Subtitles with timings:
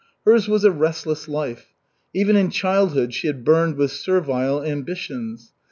[0.25, 1.75] Hers was a restless life.
[2.11, 5.53] Even in childhood she had burned with servile ambitions.